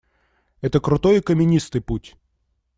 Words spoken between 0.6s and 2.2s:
Это крутой и каменистый путь.